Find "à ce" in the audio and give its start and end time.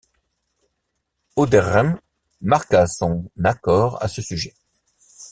4.01-4.23